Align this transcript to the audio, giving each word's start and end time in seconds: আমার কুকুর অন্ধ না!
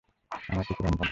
আমার 0.49 0.63
কুকুর 0.67 0.85
অন্ধ 0.85 0.89
না! 0.89 0.99